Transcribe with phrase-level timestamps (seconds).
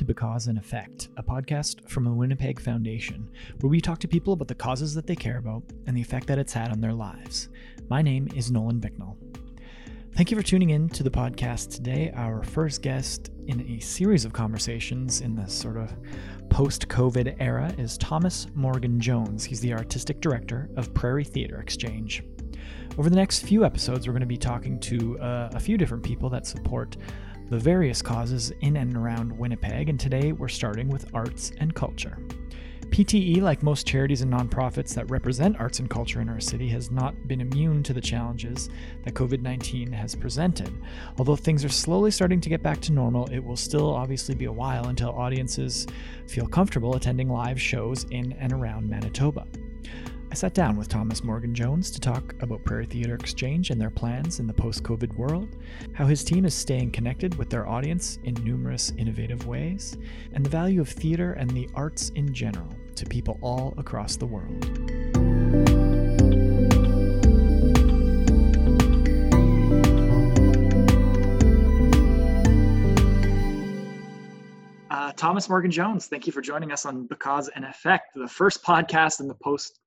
[0.00, 3.28] to Because and Effect, a podcast from the Winnipeg Foundation,
[3.60, 6.26] where we talk to people about the causes that they care about and the effect
[6.28, 7.50] that it's had on their lives.
[7.90, 9.18] My name is Nolan Bicknell.
[10.14, 12.10] Thank you for tuning in to the podcast today.
[12.16, 15.92] Our first guest in a series of conversations in this sort of
[16.48, 19.44] post COVID era is Thomas Morgan Jones.
[19.44, 22.22] He's the artistic director of Prairie Theatre Exchange.
[22.96, 26.02] Over the next few episodes, we're going to be talking to uh, a few different
[26.02, 26.96] people that support
[27.50, 32.16] the various causes in and around Winnipeg, and today we're starting with arts and culture.
[32.90, 36.92] PTE, like most charities and nonprofits that represent arts and culture in our city, has
[36.92, 38.68] not been immune to the challenges
[39.04, 40.72] that COVID 19 has presented.
[41.18, 44.44] Although things are slowly starting to get back to normal, it will still obviously be
[44.44, 45.88] a while until audiences
[46.28, 49.46] feel comfortable attending live shows in and around Manitoba.
[50.32, 53.90] I sat down with Thomas Morgan Jones to talk about Prairie Theatre Exchange and their
[53.90, 55.56] plans in the post COVID world,
[55.92, 59.98] how his team is staying connected with their audience in numerous innovative ways,
[60.32, 64.24] and the value of theatre and the arts in general to people all across the
[64.24, 64.64] world.
[74.92, 78.62] Uh, Thomas Morgan Jones, thank you for joining us on Because and Effect, the first
[78.62, 79.80] podcast in the post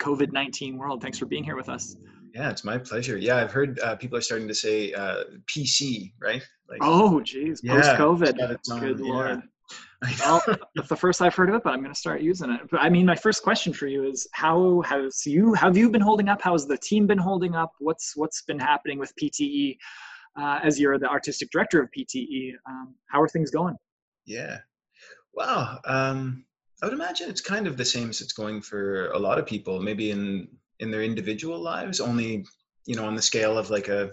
[0.00, 1.02] COVID 19 world.
[1.02, 1.96] Thanks for being here with us.
[2.34, 3.18] Yeah, it's my pleasure.
[3.18, 6.42] Yeah, I've heard uh, people are starting to say uh, PC, right?
[6.68, 8.80] Like, oh, geez, yeah, post COVID.
[8.80, 9.12] Good yeah.
[9.12, 9.42] lord.
[10.20, 10.42] well,
[10.74, 12.60] that's the first I've heard of it, but I'm going to start using it.
[12.70, 16.00] But I mean, my first question for you is: How has you have you been
[16.00, 16.42] holding up?
[16.42, 17.72] How has the team been holding up?
[17.78, 19.76] What's what's been happening with PTE
[20.38, 22.52] uh, as you're the artistic director of PTE?
[22.68, 23.76] Um, how are things going?
[24.26, 24.58] Yeah,
[25.34, 25.78] wow.
[25.84, 26.44] Um,
[26.82, 29.46] I would imagine it's kind of the same as it's going for a lot of
[29.46, 30.48] people, maybe in
[30.80, 32.44] in their individual lives, only
[32.86, 34.10] you know on the scale of like a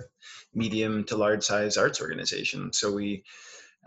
[0.53, 2.71] medium to large size arts organization.
[2.71, 3.23] So we,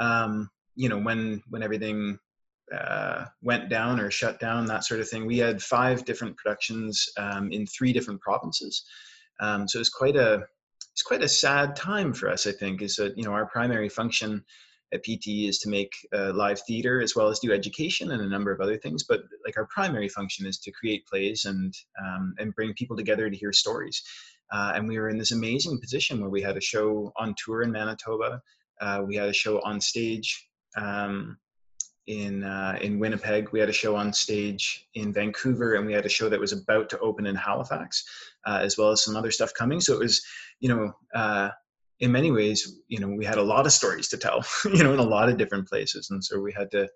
[0.01, 2.19] um, you know, when when everything
[2.77, 7.09] uh, went down or shut down, that sort of thing, we had five different productions
[7.19, 8.85] um, in three different provinces.
[9.39, 10.43] Um, so it's quite a
[10.93, 12.49] it's quite a sad time for us.
[12.49, 14.45] I think is that you know our primary function
[14.93, 18.29] at PT is to make uh, live theater as well as do education and a
[18.29, 19.05] number of other things.
[19.05, 23.29] But like our primary function is to create plays and um, and bring people together
[23.29, 24.03] to hear stories.
[24.53, 27.63] Uh, and we were in this amazing position where we had a show on tour
[27.63, 28.43] in Manitoba.
[28.81, 31.39] Uh, we had a show on stage um,
[32.07, 33.51] in uh, in Winnipeg.
[33.53, 36.53] We had a show on stage in Vancouver, and we had a show that was
[36.53, 38.05] about to open in Halifax,
[38.47, 39.81] uh, as well as some other stuff coming.
[39.81, 40.23] So it was,
[40.61, 41.51] you know, uh,
[42.03, 44.93] in many ways, you know, we had a lot of stories to tell, you know,
[44.93, 46.89] in a lot of different places, and so we had to,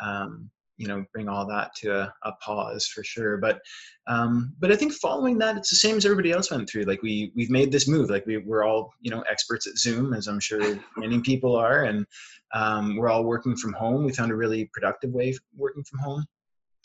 [0.00, 3.36] um, you know, bring all that to a, a pause for sure.
[3.36, 3.60] But,
[4.06, 6.84] um, but I think following that, it's the same as everybody else went through.
[6.84, 8.08] Like we we've made this move.
[8.08, 11.84] Like we we're all you know experts at Zoom, as I'm sure many people are,
[11.84, 12.06] and
[12.54, 14.04] um, we're all working from home.
[14.04, 16.24] We found a really productive way of working from home.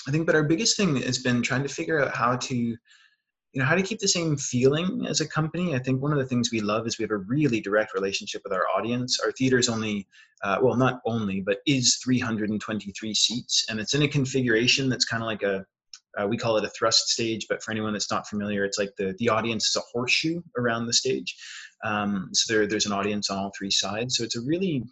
[0.07, 2.75] I think, but our biggest thing has been trying to figure out how to
[3.53, 5.75] you know how to keep the same feeling as a company.
[5.75, 8.41] I think one of the things we love is we have a really direct relationship
[8.43, 9.19] with our audience.
[9.19, 10.07] Our theater is only
[10.43, 15.21] uh, well not only but is 323 seats and it's in a configuration that's kind
[15.21, 15.65] of like a
[16.17, 18.91] uh, we call it a thrust stage but for anyone that's not familiar it's like
[18.97, 21.35] the, the audience is a horseshoe around the stage.
[21.83, 24.15] Um, so there, there's an audience on all three sides.
[24.17, 24.83] So it's a really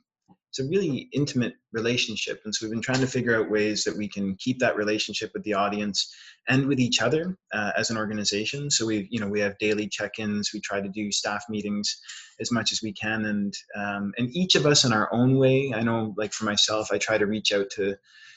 [0.50, 3.96] it's a really intimate relationship and so we've been trying to figure out ways that
[3.96, 6.14] we can keep that relationship with the audience
[6.50, 8.72] and with each other uh, as an organization.
[8.72, 12.02] So we you know we have daily check-ins we try to do staff meetings
[12.40, 15.72] as much as we can and um, and each of us in our own way
[15.76, 17.96] i know like for myself i try to reach out to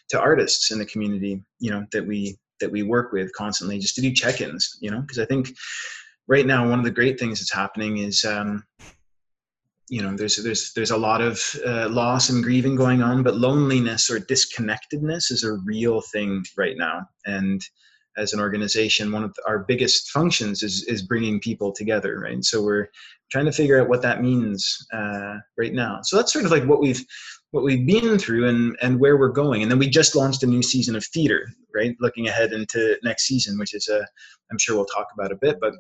[0.09, 3.95] to artists in the community you know that we that we work with constantly just
[3.95, 5.51] to do check-ins you know because i think
[6.29, 8.63] right now one of the great things that's happening is um,
[9.89, 13.37] you know there's there's there's a lot of uh, loss and grieving going on but
[13.37, 17.01] loneliness or disconnectedness is a real thing right now.
[17.27, 17.61] And
[18.19, 22.45] as an organization one of our biggest functions is is bringing people together right?
[22.45, 22.89] So we're
[23.31, 26.01] trying to figure out what that means uh, right now.
[26.03, 27.05] So that's sort of like what we've
[27.51, 29.63] what we've been through and and where we're going.
[29.63, 31.97] And then we just launched a new season of theater right?
[32.01, 34.07] Looking ahead into next season which is a
[34.51, 35.73] i'm sure we'll talk about a bit but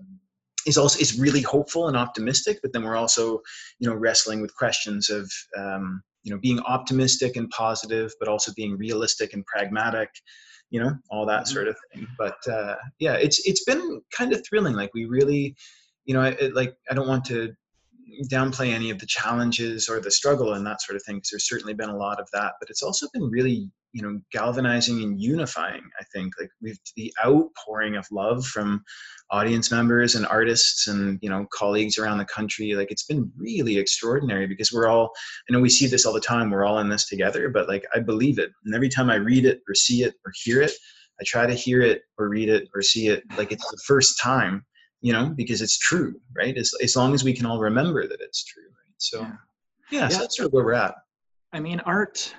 [0.67, 3.41] is also is really hopeful and optimistic but then we're also
[3.79, 8.53] you know wrestling with questions of um, you know being optimistic and positive but also
[8.57, 10.09] being realistic and pragmatic
[10.71, 11.55] you know all that mm-hmm.
[11.55, 15.55] sort of thing but uh, yeah it's it's been kind of thrilling like we really
[16.05, 17.53] you know it, like i don't want to
[18.31, 21.49] downplay any of the challenges or the struggle and that sort of thing because there's
[21.49, 25.21] certainly been a lot of that but it's also been really you know galvanizing and
[25.21, 26.33] unifying i think.
[26.39, 28.83] Like we've the outpouring of love from
[29.31, 33.79] audience members and artists and you know colleagues around the country like it's been really
[33.79, 35.13] extraordinary because we're all
[35.49, 37.85] i know we see this all the time we're all in this together but like
[37.95, 38.51] i believe it.
[38.65, 40.73] And every time i read it or see it or hear it
[41.21, 44.19] i try to hear it or read it or see it like it's the first
[44.21, 44.65] time
[45.03, 46.57] you know because it's true right?
[46.57, 48.95] As, as long as we can all remember that it's true right?
[48.99, 49.33] So yeah,
[49.91, 50.09] yeah, yeah.
[50.09, 50.95] so that's sort of where we're at.
[51.53, 52.35] I mean art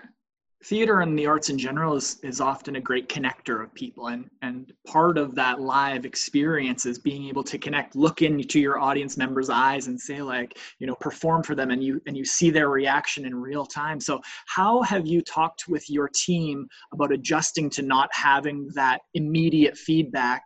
[0.66, 4.30] theater and the arts in general is, is often a great connector of people and
[4.42, 9.18] and part of that live experience is being able to connect look into your audience
[9.18, 12.50] members eyes and say like you know perform for them and you and you see
[12.50, 14.00] their reaction in real time.
[14.00, 19.78] So how have you talked with your team about adjusting to not having that immediate
[19.78, 20.44] feedback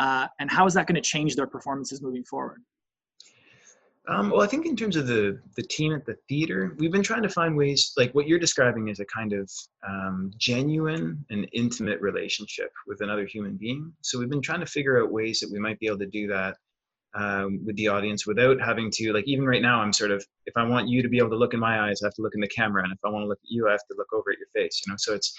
[0.00, 2.62] uh, and how is that going to change their performances moving forward
[4.08, 7.02] um, well, I think in terms of the the team at the theater, we've been
[7.02, 9.48] trying to find ways like what you're describing is a kind of
[9.86, 13.92] um, genuine and intimate relationship with another human being.
[14.00, 16.26] So we've been trying to figure out ways that we might be able to do
[16.28, 16.56] that
[17.14, 20.56] um, with the audience without having to like even right now I'm sort of if
[20.56, 22.34] I want you to be able to look in my eyes, I have to look
[22.34, 24.12] in the camera, and if I want to look at you, I have to look
[24.12, 24.82] over at your face.
[24.84, 25.38] You know, so it's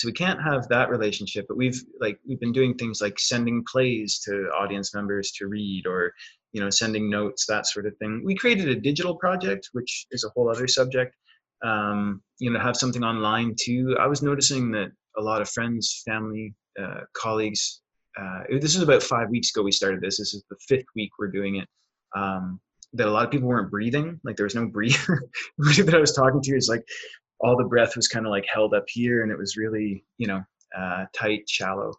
[0.00, 3.62] so we can't have that relationship but we've like we've been doing things like sending
[3.70, 6.14] plays to audience members to read or
[6.52, 8.22] you know sending notes that sort of thing.
[8.24, 11.14] We created a digital project which is a whole other subject
[11.62, 13.96] um, you know have something online too.
[14.00, 17.82] I was noticing that a lot of friends family uh, colleagues
[18.20, 20.18] uh, this is about five weeks ago we started this.
[20.18, 21.68] This is the fifth week we're doing it
[22.16, 22.60] um,
[22.94, 24.18] that a lot of people weren't breathing.
[24.24, 25.22] Like there was no breather.
[25.58, 26.84] That i was talking to is like
[27.40, 30.26] all the breath was kind of like held up here and it was really you
[30.26, 30.42] know
[30.76, 31.92] uh, tight shallow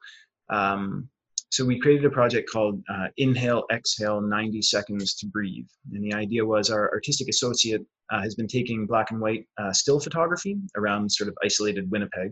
[0.50, 1.10] um,
[1.52, 5.68] so we created a project called uh, Inhale, Exhale, 90 Seconds to Breathe.
[5.92, 9.74] And the idea was our artistic associate uh, has been taking black and white uh,
[9.74, 12.32] still photography around sort of isolated Winnipeg.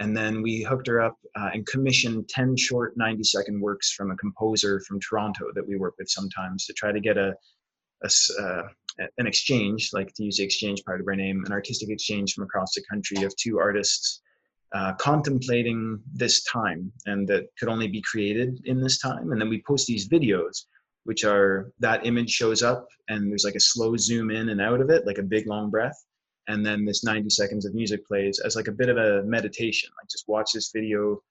[0.00, 4.10] And then we hooked her up uh, and commissioned 10 short 90 second works from
[4.10, 7.34] a composer from Toronto that we work with sometimes to try to get a,
[8.02, 8.62] a uh,
[8.98, 12.44] an exchange, like to use the exchange part of our name, an artistic exchange from
[12.44, 14.20] across the country of two artists
[14.72, 19.32] uh, contemplating this time and that could only be created in this time.
[19.32, 20.64] And then we post these videos,
[21.04, 24.80] which are that image shows up and there's like a slow zoom in and out
[24.80, 26.04] of it, like a big long breath.
[26.48, 29.90] And then this 90 seconds of music plays as like a bit of a meditation,
[30.00, 31.22] like just watch this video,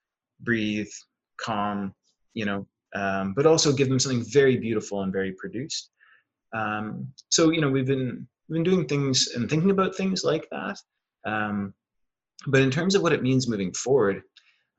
[0.41, 0.91] breathe,
[1.39, 1.93] calm,
[2.33, 5.91] you know, um, but also give them something very beautiful and very produced.
[6.53, 10.47] Um, so, you know, we've been, we've been doing things and thinking about things like
[10.51, 10.77] that.
[11.25, 11.73] Um,
[12.47, 14.21] but in terms of what it means moving forward,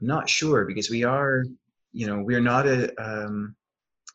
[0.01, 1.45] I'm not sure because we are,
[1.93, 2.93] you know, we're not a.
[3.03, 3.55] Um,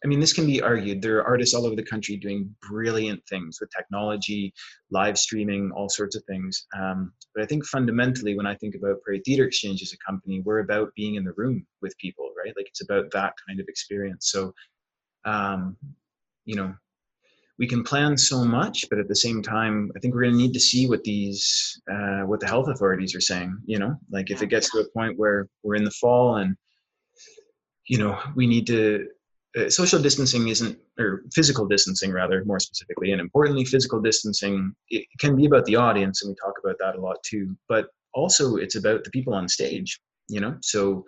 [0.04, 1.02] I mean, this can be argued.
[1.02, 4.54] There are artists all over the country doing brilliant things with technology,
[4.92, 6.68] live streaming, all sorts of things.
[6.78, 10.42] Um, but I think fundamentally, when I think about Prairie Theatre Exchange as a company,
[10.42, 12.54] we're about being in the room with people, right?
[12.56, 14.30] Like it's about that kind of experience.
[14.30, 14.54] So,
[15.24, 15.76] um,
[16.44, 16.76] you know,
[17.58, 20.40] we can plan so much, but at the same time, I think we're going to
[20.40, 23.58] need to see what these, uh, what the health authorities are saying.
[23.66, 26.56] You know, like if it gets to a point where we're in the fall and,
[27.88, 29.08] you know, we need to.
[29.58, 34.76] Uh, social distancing isn't, or physical distancing rather, more specifically, and importantly, physical distancing.
[34.90, 37.56] It can be about the audience, and we talk about that a lot too.
[37.70, 39.98] But also, it's about the people on stage.
[40.28, 41.06] You know, so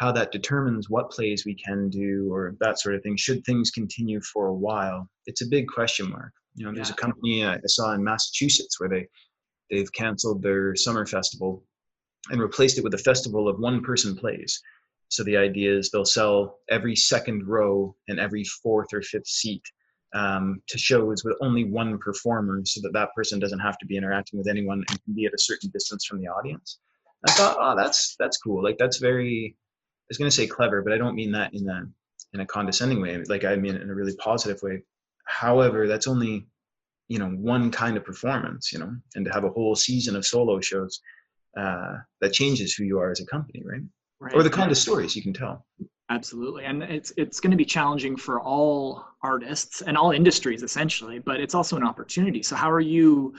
[0.00, 3.70] how that determines what plays we can do or that sort of thing should things
[3.70, 6.32] continue for a while it's a big question mark.
[6.54, 6.94] You know there's yeah.
[6.94, 9.06] a company i saw in massachusetts where they
[9.70, 11.64] they've canceled their summer festival
[12.30, 14.60] and replaced it with a festival of one person plays.
[15.08, 19.62] So the idea is they'll sell every second row and every fourth or fifth seat
[20.14, 23.96] um, to shows with only one performer so that that person doesn't have to be
[23.96, 26.78] interacting with anyone and can be at a certain distance from the audience.
[27.26, 28.62] I thought oh that's that's cool.
[28.62, 29.56] Like that's very
[30.10, 31.84] was going to say clever, but I don't mean that in a
[32.32, 33.22] in a condescending way.
[33.28, 34.82] Like I mean it in a really positive way.
[35.26, 36.46] However, that's only
[37.08, 40.26] you know one kind of performance, you know, and to have a whole season of
[40.26, 41.00] solo shows
[41.56, 43.82] uh, that changes who you are as a company, right?
[44.20, 44.34] right.
[44.34, 45.66] Or the kind of stories you can tell.
[46.10, 51.20] Absolutely, and it's it's going to be challenging for all artists and all industries essentially,
[51.20, 52.42] but it's also an opportunity.
[52.42, 53.34] So how are you?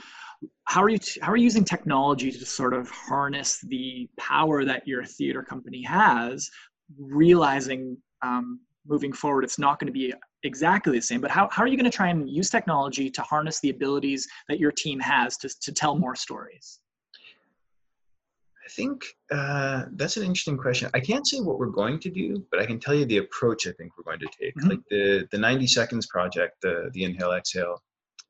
[0.64, 4.86] How are you how are you using technology to sort of harness the power that
[4.86, 6.48] your theater company has
[6.98, 10.12] realizing um, moving forward it's not going to be
[10.44, 13.22] exactly the same but how, how are you going to try and use technology to
[13.22, 16.80] harness the abilities that your team has to, to tell more stories?
[18.64, 20.88] I think uh, that's an interesting question.
[20.94, 23.66] I can't say what we're going to do but i can tell you the approach
[23.66, 24.54] i think we're going to take.
[24.56, 24.68] Mm-hmm.
[24.70, 27.82] like the the 90 seconds project the the inhale exhale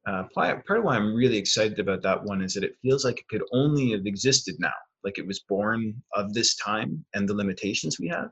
[0.06, 3.20] uh, part of why I'm really excited about that one is that it feels like
[3.20, 4.72] it could only have existed now,
[5.04, 8.30] like it was born of this time and the limitations we have.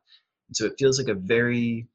[0.49, 1.87] And so it feels like a very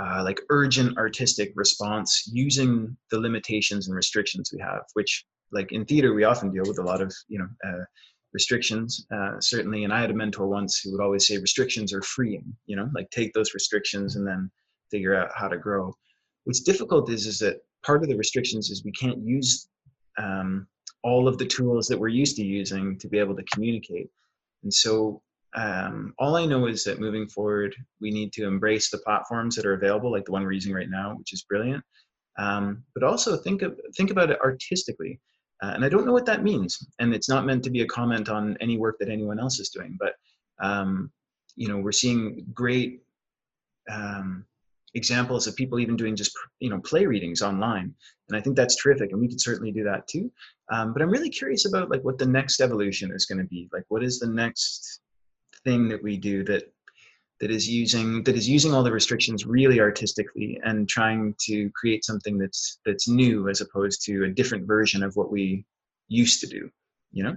[0.00, 5.84] uh, like urgent artistic response using the limitations and restrictions we have, which like in
[5.84, 7.84] theater we often deal with a lot of you know uh,
[8.32, 9.84] restrictions uh, certainly.
[9.84, 12.56] And I had a mentor once who would always say restrictions are freeing.
[12.66, 14.50] You know, like take those restrictions and then
[14.90, 15.94] figure out how to grow.
[16.44, 19.68] What's difficult is is that part of the restrictions is we can't use
[20.18, 20.66] um,
[21.02, 24.10] all of the tools that we're used to using to be able to communicate.
[24.62, 25.22] And so
[25.56, 29.64] um, all I know is that moving forward, we need to embrace the platforms that
[29.64, 31.82] are available, like the one we're using right now, which is brilliant.
[32.38, 35.20] Um, but also think of think about it artistically.
[35.62, 36.78] Uh, and I don't know what that means.
[37.00, 39.70] And it's not meant to be a comment on any work that anyone else is
[39.70, 39.96] doing.
[39.98, 40.14] But
[40.60, 41.10] um,
[41.56, 43.02] you know, we're seeing great
[43.90, 44.44] um,
[44.94, 47.94] examples of people even doing just you know play readings online
[48.28, 50.30] and i think that's terrific and we can certainly do that too.
[50.70, 53.68] Um, but i'm really curious about like what the next evolution is going to be.
[53.72, 55.00] Like what is the next
[55.64, 56.72] thing that we do that
[57.40, 62.04] that is using that is using all the restrictions really artistically and trying to create
[62.04, 65.64] something that's that's new as opposed to a different version of what we
[66.08, 66.70] used to do
[67.12, 67.36] you know?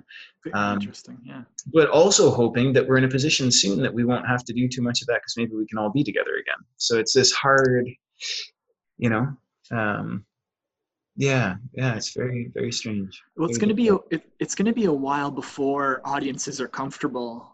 [0.53, 1.43] Um, interesting yeah.
[1.73, 4.67] but also hoping that we're in a position soon that we won't have to do
[4.67, 6.65] too much of that because maybe we can all be together again.
[6.77, 7.87] So it's this hard
[9.01, 9.27] you know
[9.71, 10.25] um
[11.17, 14.65] yeah yeah it's very very strange well it's going to be a, it, it's going
[14.65, 17.50] to be a while before audiences are comfortable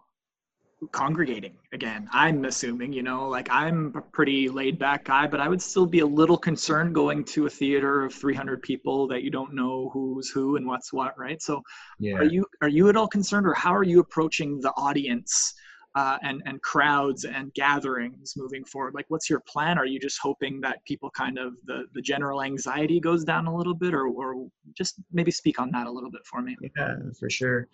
[0.91, 5.47] congregating again i'm assuming you know like i'm a pretty laid back guy but i
[5.47, 9.31] would still be a little concerned going to a theater of 300 people that you
[9.31, 11.41] don't know who's who and what's what right?
[11.41, 11.61] So
[11.99, 12.15] yeah.
[12.15, 15.53] are you are you at all concerned or how are you approaching the audience
[15.95, 18.93] uh, and and crowds and gatherings moving forward?
[18.93, 19.77] Like what's your plan?
[19.77, 23.55] Are you just hoping that people kind of the the general anxiety goes down a
[23.55, 26.55] little bit or or just maybe speak on that a little bit for me?
[26.77, 27.67] Yeah for sure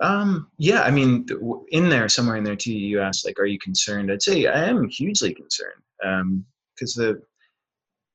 [0.00, 1.26] um, yeah, I mean,
[1.68, 4.10] in there, somewhere in there too, you asked, like, are you concerned?
[4.10, 5.82] I'd say I am hugely concerned
[6.74, 7.22] because um, the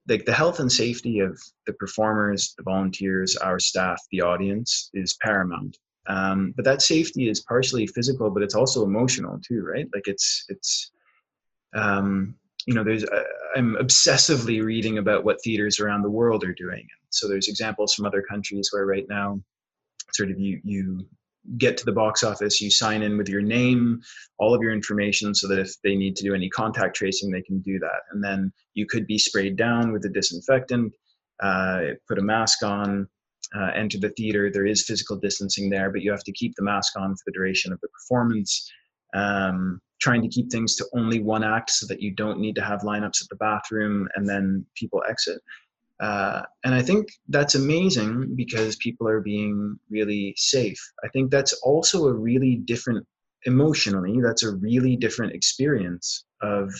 [0.07, 5.15] like the health and safety of the performers, the volunteers, our staff, the audience is
[5.21, 5.77] paramount.
[6.07, 9.87] Um, but that safety is partially physical, but it's also emotional too, right?
[9.93, 10.91] Like it's it's
[11.75, 13.23] um, you know, there's uh,
[13.55, 16.87] I'm obsessively reading about what theaters around the world are doing.
[17.11, 19.39] So there's examples from other countries where right now,
[20.11, 21.05] sort of you you
[21.57, 24.01] get to the box office, you sign in with your name,
[24.37, 27.41] all of your information, so that if they need to do any contact tracing, they
[27.41, 28.01] can do that.
[28.11, 30.93] And then you could be sprayed down with a disinfectant,
[31.41, 33.07] uh, put a mask on,
[33.55, 34.51] uh, enter the theater.
[34.51, 37.31] There is physical distancing there, but you have to keep the mask on for the
[37.31, 38.71] duration of the performance.
[39.15, 42.61] Um, trying to keep things to only one act so that you don't need to
[42.61, 45.41] have lineups at the bathroom and then people exit.
[45.99, 50.79] Uh, and I think that's amazing because people are being really safe.
[51.03, 53.05] I think that's also a really different,
[53.43, 56.73] emotionally, that's a really different experience of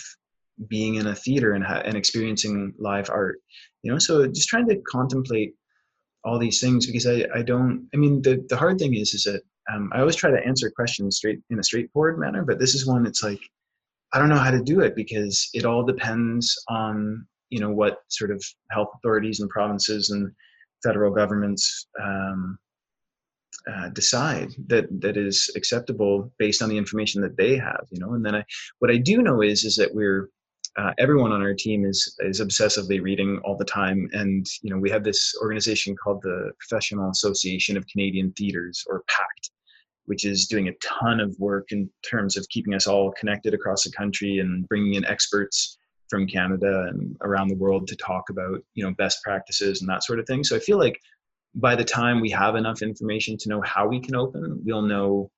[0.67, 3.39] being in a theater and, ha- and experiencing live art.
[3.83, 5.53] You know, so just trying to contemplate
[6.23, 9.23] all these things because I, I don't, I mean, the, the hard thing is, is
[9.23, 9.41] that
[9.73, 12.87] um, I always try to answer questions straight in a straightforward manner, but this is
[12.87, 13.39] one that's like,
[14.13, 17.99] I don't know how to do it because it all depends on you know what
[18.09, 20.31] sort of health authorities and provinces and
[20.83, 22.57] federal governments um,
[23.71, 28.13] uh, decide that that is acceptable based on the information that they have you know?
[28.13, 28.43] And then I,
[28.79, 30.29] what i do know is is that we're
[30.77, 34.07] uh, everyone on our team is is obsessively reading all the time.
[34.13, 39.03] And you know we have this organization called the professional association of canadian theaters or
[39.07, 39.51] pact
[40.09, 43.83] which is doing a ton of work in terms of keeping us all connected across
[43.83, 45.77] the country and bringing in experts
[46.09, 50.03] from Canada and around the world to talk about you know best practices and that
[50.03, 50.43] sort of thing.
[50.43, 50.99] So I feel like
[51.55, 55.31] by the time we have enough information to know how we can open, we'll know.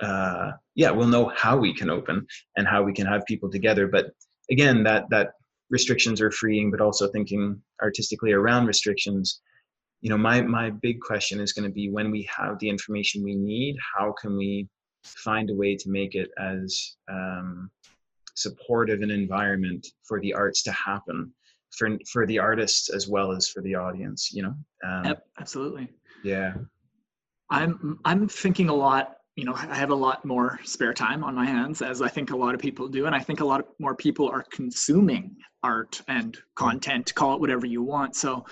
[0.00, 2.26] Uh, yeah, we'll know how we can open
[2.56, 3.86] and how we can have people together.
[3.86, 4.06] But
[4.50, 5.32] again, that that
[5.68, 9.40] restrictions are freeing, but also thinking artistically around restrictions.
[10.00, 13.22] You know, my my big question is going to be when we have the information
[13.22, 14.68] we need, how can we
[15.04, 17.70] find a way to make it as um,
[18.40, 21.32] supportive an environment for the arts to happen
[21.76, 24.54] for for the artists as well as for the audience you know
[24.86, 25.88] um, yep absolutely.
[26.24, 26.54] yeah.
[27.50, 31.34] I'm i'm thinking a lot you know i have a lot more spare time on
[31.34, 33.64] my hands as i think a lot of people do and i think a lot
[33.78, 38.44] more people are consuming art and content call it whatever you want so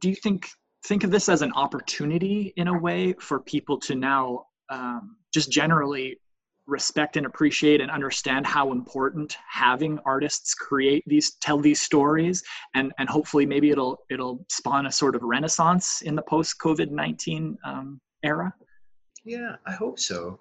[0.00, 0.48] do you think
[0.86, 5.50] think of this as an opportunity in a way for people to now um, just
[5.50, 6.18] generally
[6.68, 12.42] respect and appreciate and understand how important having artists create these tell these stories.
[12.74, 17.56] And and hopefully maybe it'll it'll spawn a sort of renaissance in the post covid-19
[17.64, 18.52] um, era.
[19.24, 20.38] Yeah i hope so.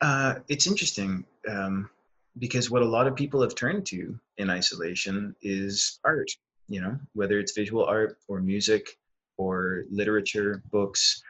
[0.00, 1.90] Uh, it's interesting um,
[2.38, 6.30] because what a lot of people have turned to in isolation is art
[6.68, 8.96] you know whether it's visual art or music
[9.40, 11.22] or literature books.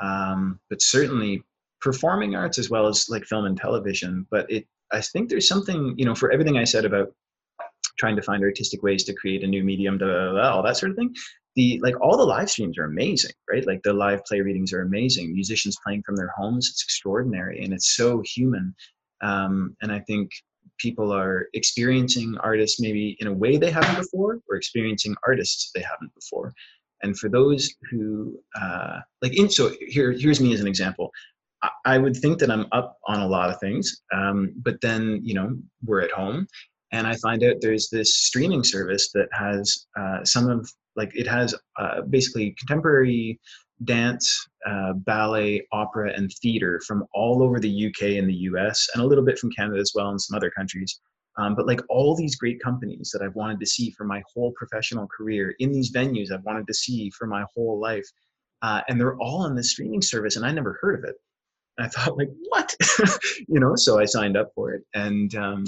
[0.00, 1.42] Um, but certainly
[1.80, 4.26] performing arts as well as like film and television.
[4.30, 7.12] But it, I think there's something, you know, for everything I said about
[7.98, 10.96] trying to find artistic ways to create a new medium, to all that sort of
[10.96, 11.14] thing.
[11.54, 13.66] The like all the live streams are amazing, right?
[13.66, 15.32] Like the live play readings are amazing.
[15.32, 18.74] Musicians playing from their homes, it's extraordinary, and it's so human.
[19.22, 20.30] Um, and I think
[20.78, 25.80] people are experiencing artists maybe in a way they haven't before, or experiencing artists they
[25.80, 26.52] haven't before.
[27.02, 31.10] And for those who uh, like, in, so here, here's me as an example.
[31.84, 35.34] I would think that I'm up on a lot of things, um, but then you
[35.34, 36.46] know we're at home,
[36.92, 41.26] and I find out there's this streaming service that has uh, some of like it
[41.26, 43.38] has uh, basically contemporary
[43.84, 49.02] dance, uh, ballet, opera, and theater from all over the UK and the US, and
[49.02, 51.00] a little bit from Canada as well, and some other countries.
[51.38, 54.52] Um, but like all these great companies that I've wanted to see for my whole
[54.56, 58.06] professional career in these venues I've wanted to see for my whole life,
[58.62, 61.16] uh, and they're all on this streaming service, and I never heard of it.
[61.78, 62.74] I thought like, what?
[63.48, 64.82] you know, so I signed up for it.
[64.94, 65.64] And, um,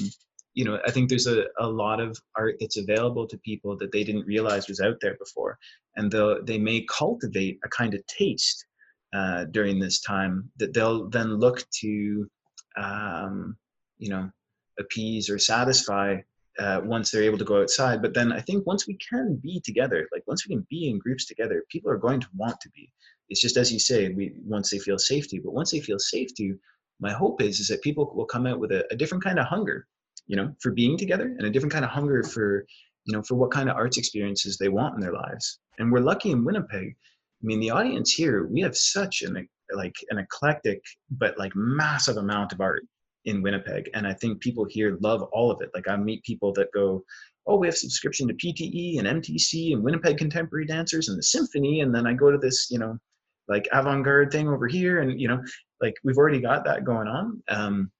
[0.54, 3.92] you know, I think there's a, a lot of art that's available to people that
[3.92, 5.58] they didn't realize was out there before.
[5.96, 8.64] And though they may cultivate a kind of taste
[9.12, 12.28] uh, during this time that they'll then look to,
[12.76, 13.56] um,
[13.98, 14.30] you know,
[14.78, 16.16] appease or satisfy
[16.58, 18.02] uh, once they're able to go outside.
[18.02, 20.98] But then I think once we can be together, like once we can be in
[20.98, 22.90] groups together, people are going to want to be
[23.28, 26.54] it's just as you say we once they feel safety but once they feel safety,
[27.00, 29.46] my hope is is that people will come out with a, a different kind of
[29.46, 29.86] hunger
[30.26, 32.64] you know for being together and a different kind of hunger for
[33.04, 35.58] you know for what kind of arts experiences they want in their lives.
[35.78, 36.94] And we're lucky in winnipeg.
[37.42, 42.16] I mean the audience here we have such an like an eclectic but like massive
[42.16, 42.84] amount of art
[43.24, 43.90] in winnipeg.
[43.94, 45.70] And i think people here love all of it.
[45.74, 47.02] Like i meet people that go
[47.46, 51.80] oh we have subscription to pte and mtc and winnipeg contemporary dancers and the symphony
[51.80, 52.98] and then i go to this you know
[53.48, 55.42] like avant-garde thing over here and you know
[55.80, 57.90] like we've already got that going on um,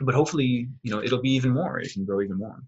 [0.00, 2.62] but hopefully you know it'll be even more it can grow even more.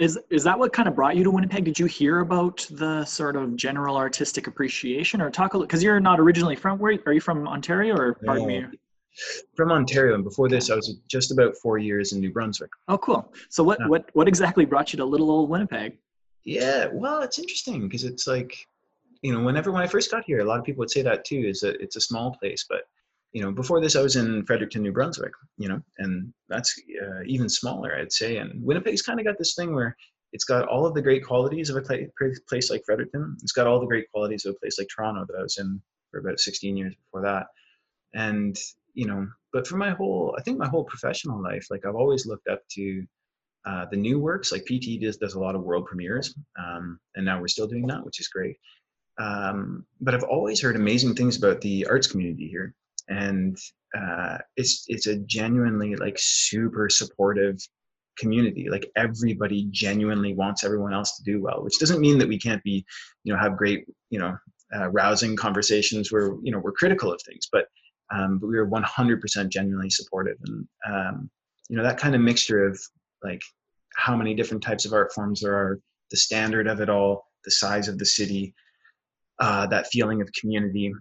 [0.00, 1.64] Is is that what kind of brought you to winnipeg?
[1.64, 5.82] Did you hear about the sort of general artistic appreciation or talk a little because
[5.82, 8.64] you're not originally from where are you from ontario or pardon me?
[9.56, 12.70] From ontario and before this i was just about four years in new brunswick.
[12.88, 13.32] Oh cool.
[13.50, 13.86] So what yeah.
[13.86, 15.98] what what exactly brought you to little old winnipeg?
[16.44, 18.66] Yeah well it's interesting because it's like
[19.24, 21.24] you know, whenever when I first got here, a lot of people would say that
[21.24, 21.38] too.
[21.38, 22.82] Is that it's a small place, but
[23.32, 25.32] you know, before this, I was in Fredericton, New Brunswick.
[25.56, 28.36] You know, and that's uh, even smaller, I'd say.
[28.36, 29.96] And Winnipeg's kind of got this thing where
[30.34, 32.08] it's got all of the great qualities of a
[32.48, 33.34] place like Fredericton.
[33.40, 35.80] It's got all the great qualities of a place like Toronto that I was in
[36.10, 37.46] for about 16 years before that.
[38.12, 38.58] And
[38.92, 42.26] you know, but for my whole, I think my whole professional life, like I've always
[42.26, 43.06] looked up to
[43.64, 44.52] uh, the new works.
[44.52, 47.86] Like PT does does a lot of world premieres, um, and now we're still doing
[47.86, 48.58] that, which is great.
[49.18, 52.74] Um, but I've always heard amazing things about the arts community here,
[53.08, 53.56] and
[53.96, 57.58] uh, it's it's a genuinely like super supportive
[58.18, 58.68] community.
[58.68, 62.62] Like everybody genuinely wants everyone else to do well, which doesn't mean that we can't
[62.62, 62.84] be,
[63.24, 64.36] you know, have great, you know,
[64.74, 67.66] uh, rousing conversations where you know we're critical of things, but
[68.12, 71.30] um, but we are 100% genuinely supportive, and um,
[71.68, 72.80] you know that kind of mixture of
[73.22, 73.42] like
[73.96, 77.50] how many different types of art forms there are, the standard of it all, the
[77.50, 78.54] size of the city,
[79.38, 80.92] uh, that feeling of community,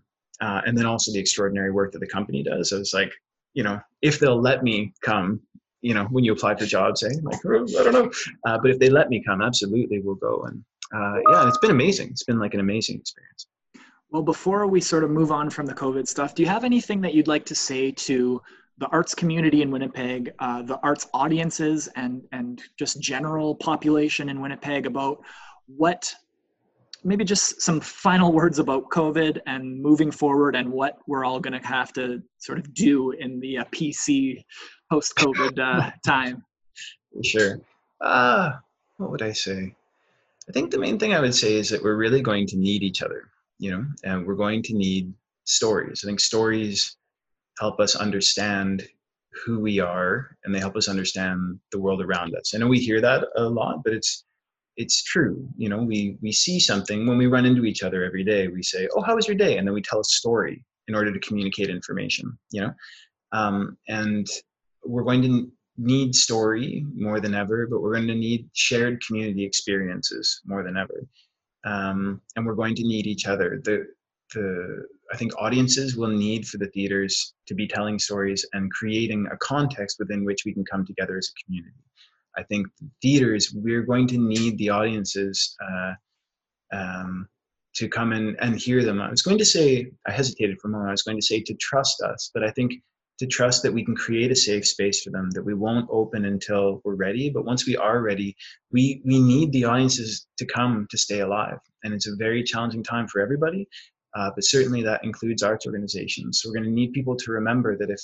[0.42, 2.70] uh, and then also the extraordinary work that the company does.
[2.70, 3.12] So it's like,
[3.54, 5.42] you know, if they'll let me come,
[5.82, 7.10] you know, when you apply for jobs, eh?
[7.22, 8.12] like, oh, I don't know,
[8.46, 10.44] uh, but if they let me come, absolutely, we'll go.
[10.44, 12.10] And uh, yeah, it's been amazing.
[12.10, 13.48] It's been like an amazing experience.
[14.10, 17.02] Well, before we sort of move on from the COVID stuff, do you have anything
[17.02, 18.42] that you'd like to say to
[18.78, 24.42] the arts community in Winnipeg, uh, the arts audiences, and and just general population in
[24.42, 25.24] Winnipeg about
[25.66, 26.14] what
[27.04, 31.60] maybe just some final words about COVID and moving forward and what we're all going
[31.60, 34.44] to have to sort of do in the uh, PC
[34.92, 36.44] post COVID uh, time.
[37.24, 37.60] Sure.
[38.02, 38.54] Uh,
[38.98, 39.76] what would I say?
[40.48, 42.84] I think the main thing I would say is that we're really going to need
[42.84, 45.14] each other, you know, and we're going to need
[45.46, 46.02] stories.
[46.04, 46.98] I think stories
[47.60, 48.88] help us understand
[49.46, 52.54] who we are and they help us understand the world around us.
[52.54, 54.26] I know we hear that a lot, but it's
[54.78, 58.24] it's true you know we we see something when we run into each other every
[58.24, 60.96] day we say oh how was your day and then we tell a story in
[60.96, 62.74] order to communicate information you know
[63.34, 64.28] um, and
[64.86, 69.44] we're going to need story more than ever, but we're going to need shared community
[69.44, 71.06] experiences more than ever.
[71.66, 73.60] Um, and we're going to need each other.
[73.64, 73.88] The,
[74.34, 79.28] the, I think audiences will need for the theaters to be telling stories and creating
[79.32, 81.76] a context within which we can come together as a community.
[82.38, 82.68] I think
[83.02, 85.94] theaters, we're going to need the audiences uh,
[86.74, 87.28] um,
[87.76, 89.02] to come in and hear them.
[89.02, 91.42] I was going to say, I hesitated for a moment, I was going to say
[91.42, 92.74] to trust us, but I think
[93.20, 96.26] to trust that we can create a safe space for them, that we won't open
[96.26, 97.30] until we're ready.
[97.30, 98.36] But once we are ready,
[98.72, 101.60] we, we need the audiences to come to stay alive.
[101.84, 103.68] And it's a very challenging time for everybody,
[104.16, 106.42] uh, but certainly that includes arts organizations.
[106.42, 108.02] So we're going to need people to remember that if,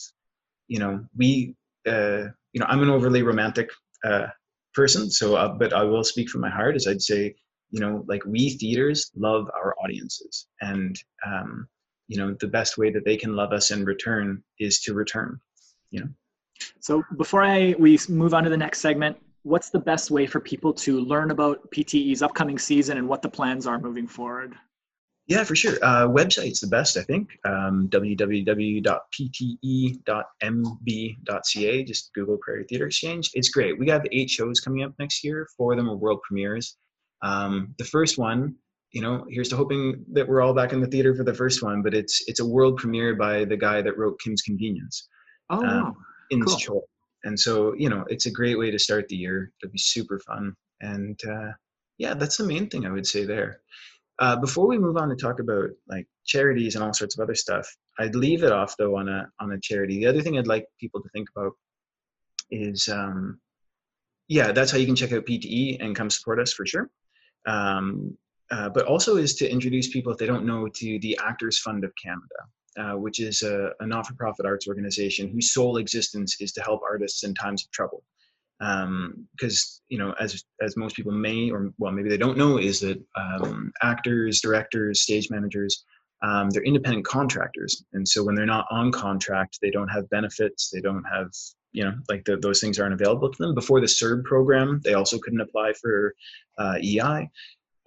[0.68, 1.56] you know, we,
[1.88, 3.70] uh, you know, I'm an overly romantic
[4.04, 4.28] uh,
[4.74, 7.36] person, so, uh, but I will speak from my heart as I'd say,
[7.72, 10.48] you know, like we theaters love our audiences.
[10.62, 11.68] And, um,
[12.10, 15.40] you know the best way that they can love us in return is to return
[15.92, 16.10] you know?
[16.82, 20.42] So before i we move on to the next segment what's the best way for
[20.42, 24.56] people to learn about pte's upcoming season and what the plans are moving forward
[25.30, 28.84] yeah for sure uh, website's the best i think um, www.pte.mb.ca
[31.84, 35.48] just google prairie theater exchange it's great we have eight shows coming up next year
[35.56, 36.76] four of them are world premieres
[37.22, 38.56] um, the first one
[38.92, 41.62] you know, here's to hoping that we're all back in the theater for the first
[41.62, 41.82] one.
[41.82, 45.08] But it's it's a world premiere by the guy that wrote Kim's Convenience.
[45.50, 45.96] Oh, um,
[46.32, 46.58] in cool.
[46.58, 46.80] Choi.
[47.24, 49.52] And so you know, it's a great way to start the year.
[49.62, 50.56] It'll be super fun.
[50.82, 51.52] And uh,
[51.98, 53.62] yeah, that's the main thing I would say there.
[54.20, 57.36] Uh, before we move on to talk about like charities and all sorts of other
[57.36, 57.68] stuff,
[58.00, 60.00] I'd leave it off though on a on a charity.
[60.00, 61.54] The other thing I'd like people to think about
[62.52, 63.40] is, um,
[64.28, 66.90] yeah, that's how you can check out PTE and come support us for sure.
[67.48, 68.18] Um,
[68.52, 71.84] uh, but also is to introduce people if they don't know to the Actors Fund
[71.84, 72.24] of Canada,
[72.78, 77.24] uh, which is a, a, not-for-profit arts organization whose sole existence is to help artists
[77.24, 78.04] in times of trouble.
[78.60, 82.58] Because um, you know, as as most people may or well maybe they don't know,
[82.58, 85.86] is that um, actors, directors, stage managers,
[86.22, 90.70] um, they're independent contractors, and so when they're not on contract, they don't have benefits,
[90.74, 91.30] they don't have
[91.72, 93.56] you know like the, those things aren't available to them.
[93.56, 96.14] Before the CERB program, they also couldn't apply for
[96.58, 97.30] uh, EI.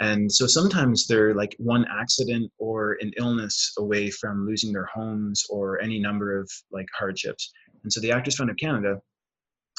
[0.00, 5.44] And so sometimes they're like one accident or an illness away from losing their homes
[5.48, 7.52] or any number of like hardships.
[7.84, 9.00] And so the Actors Fund of Canada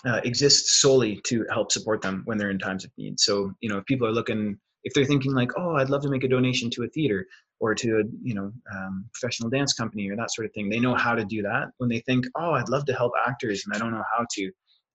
[0.05, 3.19] uh, exists solely to help support them when they're in times of need.
[3.19, 6.09] So, you know, if people are looking, if they're thinking like, oh, I'd love to
[6.09, 7.25] make a donation to a theater
[7.59, 10.79] or to a, you know, um, professional dance company or that sort of thing, they
[10.79, 11.69] know how to do that.
[11.77, 14.51] When they think, oh, I'd love to help actors and I don't know how to,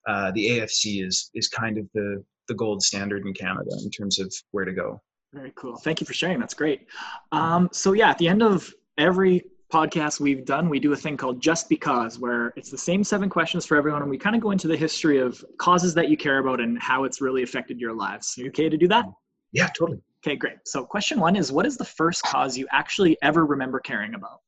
[0.06, 4.18] uh, the AFC is is kind of the the gold standard in Canada in terms
[4.18, 5.00] of where to go.
[5.34, 5.76] Very cool.
[5.76, 6.40] Thank you for sharing.
[6.40, 6.86] That's great.
[7.32, 11.16] Um, so yeah, at the end of every podcast we've done, we do a thing
[11.16, 14.42] called Just Because, where it's the same seven questions for everyone, and we kind of
[14.42, 17.80] go into the history of causes that you care about and how it's really affected
[17.80, 18.34] your lives.
[18.38, 19.04] Are you okay to do that?
[19.52, 20.00] Yeah, totally.
[20.24, 20.56] Okay, great.
[20.64, 24.40] So question one is, what is the first cause you actually ever remember caring about?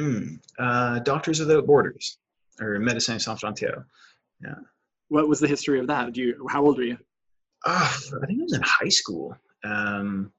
[0.00, 2.18] Mm, uh, Doctors Without Borders,
[2.60, 3.84] or Médecins Sans Frontières.
[4.42, 4.54] Yeah.
[5.08, 6.12] What was the history of that?
[6.12, 6.46] Do you?
[6.48, 6.98] How old were you?
[7.66, 9.36] Uh, I think I was in high school.
[9.64, 10.32] Um,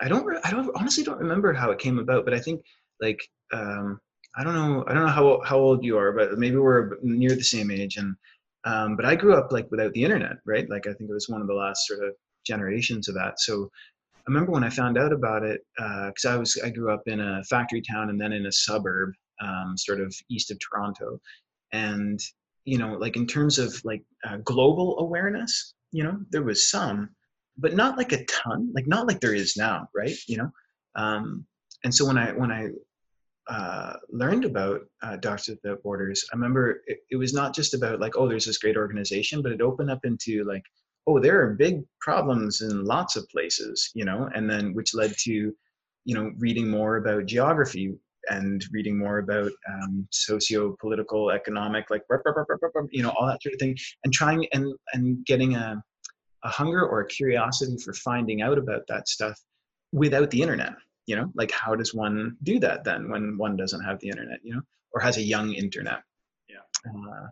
[0.00, 2.64] I don't, I don't honestly don't remember how it came about, but I think
[3.00, 3.20] like
[3.52, 4.00] um,
[4.36, 7.34] I don't know, I don't know how how old you are, but maybe we're near
[7.34, 7.96] the same age.
[7.96, 8.14] And
[8.64, 10.68] um, but I grew up like without the internet, right?
[10.68, 12.14] Like I think it was one of the last sort of
[12.46, 13.40] generations of that.
[13.40, 13.70] So
[14.16, 17.02] I remember when I found out about it because uh, I was I grew up
[17.06, 21.20] in a factory town and then in a suburb, um, sort of east of Toronto,
[21.72, 22.20] and
[22.64, 27.08] you know, like in terms of like uh, global awareness, you know, there was some,
[27.56, 30.16] but not like a ton, like not like there is now, right?
[30.26, 30.50] You know,
[30.94, 31.46] um,
[31.84, 32.68] and so when I when I
[33.48, 38.00] uh, learned about uh, Doctors Without Borders, I remember it, it, was not just about
[38.00, 40.64] like, oh, there's this great organization, but it opened up into like,
[41.06, 45.14] oh, there are big problems in lots of places, you know, and then which led
[45.20, 45.32] to,
[46.04, 47.94] you know, reading more about geography
[48.30, 52.02] and reading more about um, socio-political, economic, like,
[52.90, 55.82] you know, all that sort of thing, and trying and and getting a
[56.44, 59.36] a hunger or a curiosity for finding out about that stuff
[59.92, 60.74] without the internet
[61.08, 64.38] you know like how does one do that then when one doesn't have the internet
[64.42, 64.60] you know
[64.92, 66.02] or has a young internet?
[66.48, 66.90] Yeah.
[66.90, 67.28] Uh,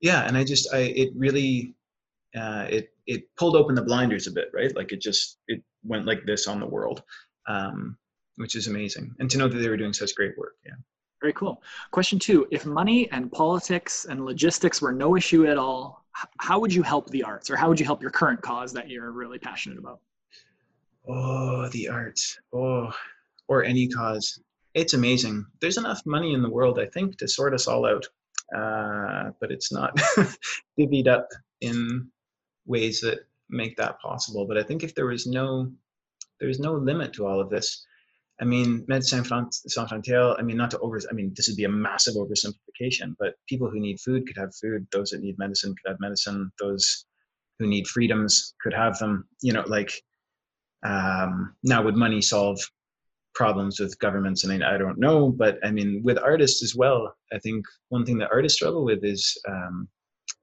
[0.00, 1.74] yeah and i just i it really
[2.36, 4.74] uh, it it pulled open the blinders a bit right?
[4.74, 7.02] Like it just it went like this on the world
[7.46, 7.96] um,
[8.36, 9.14] which is amazing.
[9.20, 10.72] And to know that they were doing such great work yeah.
[11.20, 11.62] Very cool.
[11.90, 16.04] Question two if money and politics and logistics were no issue at all
[16.38, 18.88] how would you help the arts or how would you help your current cause that
[18.88, 20.00] you're really passionate about?
[21.08, 22.38] Oh the arts.
[22.52, 22.92] Oh
[23.48, 24.40] or any cause
[24.74, 28.06] it's amazing there's enough money in the world i think to sort us all out
[28.54, 29.96] uh, but it's not
[30.78, 31.28] divvied up
[31.60, 32.08] in
[32.66, 34.46] ways that make that possible.
[34.46, 35.70] But I think if there was no
[36.40, 37.86] there's no limit to all of this.
[38.40, 41.64] I mean, Médecins Sans Frontières, I mean, not to over, I mean, this would be
[41.64, 44.88] a massive oversimplification, but people who need food could have food.
[44.90, 46.50] Those that need medicine could have medicine.
[46.58, 47.06] Those
[47.60, 49.28] who need freedoms could have them.
[49.40, 49.92] You know, like,
[50.84, 52.58] um, now would money solve
[53.34, 54.44] problems with governments?
[54.44, 58.04] And I, I don't know, but I mean, with artists as well, I think one
[58.04, 59.88] thing that artists struggle with is, um,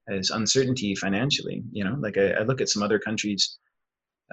[0.08, 1.64] is uncertainty financially.
[1.72, 3.58] You know, like I, I look at some other countries,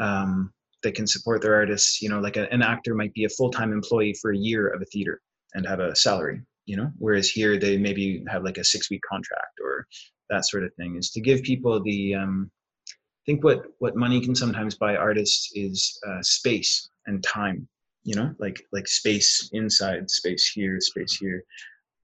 [0.00, 2.00] um, that can support their artists.
[2.00, 4.68] You know, like a, an actor might be a full time employee for a year
[4.68, 5.20] of a theater
[5.54, 6.42] and have a salary.
[6.66, 9.86] You know, whereas here they maybe have like a six week contract or
[10.30, 10.96] that sort of thing.
[10.96, 12.50] Is to give people the um,
[12.88, 17.66] I think what what money can sometimes buy artists is uh, space and time.
[18.08, 21.44] You know, like like space inside, space here, space here.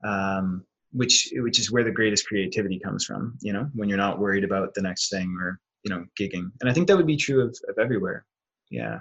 [0.05, 0.65] Um,
[0.95, 4.45] which which is where the greatest creativity comes from you know when you're not worried
[4.45, 7.43] about the next thing or you know gigging and i think that would be true
[7.43, 8.25] of, of everywhere
[8.71, 8.99] yeah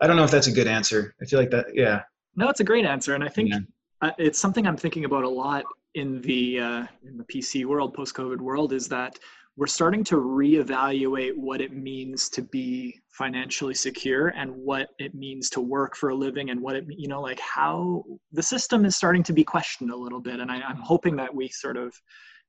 [0.00, 2.02] i don't know if that's a good answer i feel like that yeah
[2.36, 4.10] no it's a great answer and i think yeah.
[4.18, 8.14] it's something i'm thinking about a lot in the uh, in the pc world post
[8.14, 9.18] covid world is that
[9.60, 15.50] we're starting to reevaluate what it means to be financially secure and what it means
[15.50, 18.96] to work for a living and what it you know like how the system is
[18.96, 20.40] starting to be questioned a little bit.
[20.40, 21.94] And I, am hoping that we sort of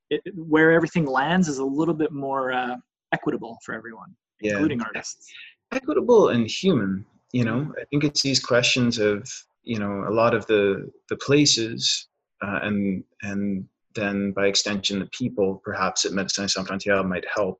[0.09, 2.77] it, where everything lands is a little bit more uh,
[3.11, 4.53] equitable for everyone yeah.
[4.53, 5.27] including artists.
[5.73, 7.73] Equitable and human you know?
[7.79, 9.29] I think it's these questions of
[9.63, 12.07] you know a lot of the the places
[12.41, 17.59] uh, and and then by extension the people perhaps at Médecins Sans Frontières might help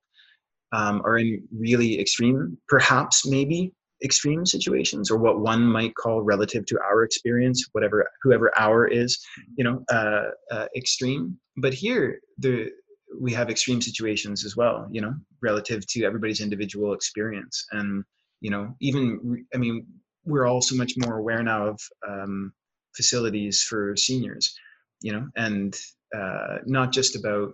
[0.72, 6.66] um, are in really extreme perhaps maybe extreme situations or what one might call relative
[6.66, 9.20] to our experience whatever whoever our is
[9.58, 11.38] you know uh, uh, extreme.
[11.58, 12.72] But here the
[13.20, 17.66] we have extreme situations as well you know relative to everybody's individual experience.
[17.72, 18.04] And
[18.42, 19.86] you know even i mean
[20.26, 22.52] we're all so much more aware now of um,
[22.96, 24.54] facilities for seniors
[25.02, 25.76] you know and
[26.16, 27.54] uh, not just about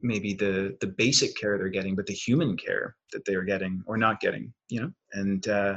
[0.00, 3.96] maybe the the basic care they're getting but the human care that they're getting or
[3.96, 5.76] not getting you know and uh,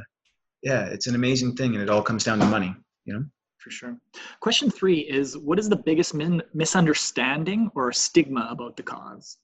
[0.64, 3.24] yeah it's an amazing thing and it all comes down to money you know
[3.68, 3.98] for sure.
[4.40, 9.38] Question three is What is the biggest min- misunderstanding or stigma about the cause?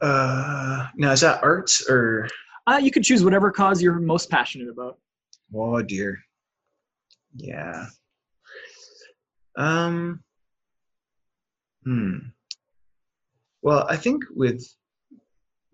[0.00, 2.28] Uh, now, is that arts or?
[2.66, 4.98] Uh, you can choose whatever cause you're most passionate about.
[5.54, 6.20] Oh, dear.
[7.34, 7.86] Yeah.
[9.56, 10.22] Um,
[11.84, 12.18] hmm.
[13.62, 14.66] Well, I think with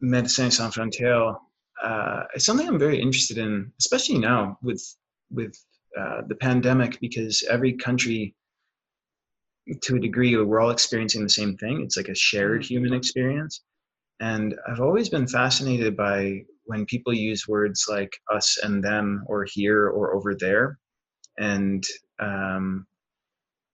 [0.03, 1.39] Médecins Sans Frontières,
[1.83, 4.83] uh, it's something I'm very interested in, especially now with
[5.31, 5.55] with
[5.99, 8.35] uh, the pandemic because every country
[9.83, 12.75] to a degree we're all experiencing the same thing it's like a shared mm-hmm.
[12.75, 13.63] human experience
[14.21, 19.45] and i've always been fascinated by when people use words like us and them or
[19.45, 20.79] here or over there
[21.39, 21.85] and
[22.21, 22.87] um,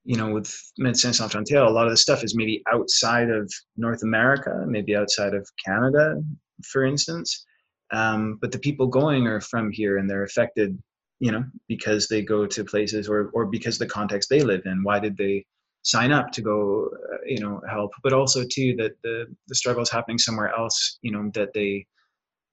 [0.04, 0.48] you know with
[0.80, 4.94] Médecins Sans Frontières a lot of the stuff is maybe outside of north america maybe
[4.94, 6.16] outside of canada
[6.62, 7.44] for instance.
[7.92, 10.78] Um, but the people going are from here and they're affected
[11.20, 14.82] you know because they go to places or or because the context they live in.
[14.82, 15.44] Why did they
[15.82, 17.92] sign up to go uh, you know help?
[18.02, 21.86] But also too that the the struggle is happening somewhere else you know that they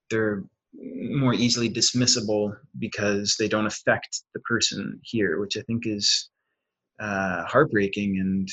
[0.10, 6.30] they're more easily dismissible because they don't affect the person here which i think is
[7.02, 8.48] uh, heartbreaking and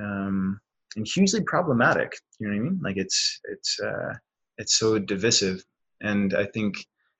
[0.00, 0.60] um,
[0.96, 2.80] and hugely problematic you know what i mean?
[2.82, 4.14] Like it's it's uh,
[4.58, 5.62] it's so divisive.
[6.00, 6.76] And i think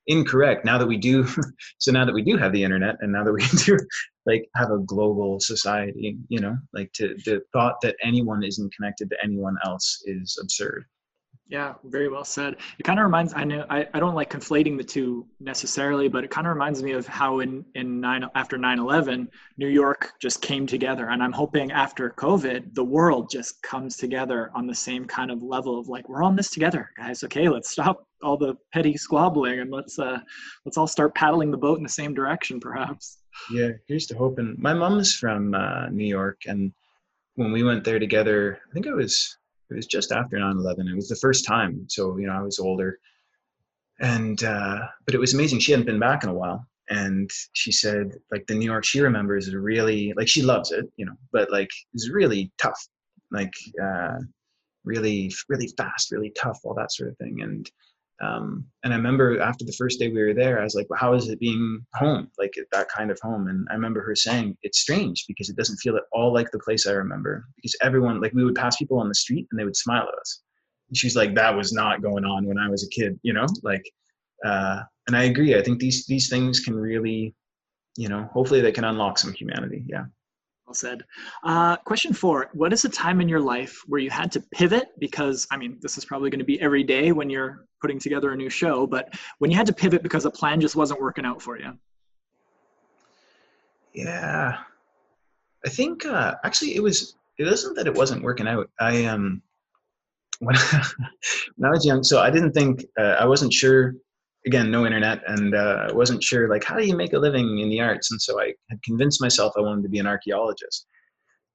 [0.09, 1.27] incorrect now that we do
[1.79, 3.79] so now that we do have the internet and now that we do
[4.27, 9.09] like have a global society you know like to the thought that anyone isn't connected
[9.11, 10.85] to anyone else is absurd
[11.49, 12.57] yeah, very well said.
[12.79, 16.23] It kind of reminds I know I, I don't like conflating the two necessarily, but
[16.23, 20.43] it kind of reminds me of how in in nine after 9/11, New York just
[20.43, 25.07] came together and I'm hoping after COVID, the world just comes together on the same
[25.07, 27.25] kind of level of like we're on this together, guys.
[27.25, 30.19] Okay, let's stop all the petty squabbling and let's uh
[30.67, 33.19] let's all start paddling the boat in the same direction perhaps.
[33.51, 34.55] Yeah, here's to hoping.
[34.59, 36.73] My mom's from uh, New York and
[37.37, 39.38] when we went there together, I think it was
[39.71, 42.59] it was just after 9-11 it was the first time so you know i was
[42.59, 42.99] older.
[44.01, 45.59] And uh, but it was amazing.
[45.59, 46.65] She hadn't been back in a while.
[46.91, 50.87] And she said like the new york she remembers is really like she loves it
[50.97, 52.81] you know but like it's really tough.
[53.31, 53.53] Like
[53.83, 54.19] uh,
[54.85, 57.43] really really fast really tough all that sort of thing.
[57.43, 57.71] And
[58.21, 60.99] Um, and I remember after the first day we were there, I was like, well,
[60.99, 63.47] how is it being home, like that kind of home?
[63.49, 66.59] And I remember her saying, it's strange because it doesn't feel at all like the
[66.59, 67.45] place I remember.
[67.57, 70.19] Because everyone, like, we would pass people on the street and they would smile at
[70.19, 70.43] us.
[70.89, 73.47] And she's like, that was not going on when I was a kid, you know?
[73.63, 73.85] Like,
[74.45, 75.57] uh, and I agree.
[75.57, 77.35] I think these these things can really,
[77.97, 79.85] you know, hopefully they can unlock some humanity.
[79.87, 80.05] Yeah.
[80.67, 81.03] Well said.
[81.45, 84.89] Uh, question four What is a time in your life where you had to pivot?
[84.99, 88.33] Because, I mean, this is probably going to be every day when you're putting together
[88.33, 91.25] a new show, but when you had to pivot because a plan just wasn't working
[91.25, 91.73] out for you?
[93.95, 94.59] Yeah.
[95.65, 98.71] I think uh, actually it was, it wasn't that it wasn't working out.
[98.81, 99.43] I, um,
[100.41, 100.57] when,
[101.57, 103.95] when I was young, so I didn't think, uh, I wasn't sure
[104.47, 107.59] again no internet and uh, i wasn't sure like how do you make a living
[107.59, 110.87] in the arts and so i had convinced myself i wanted to be an archaeologist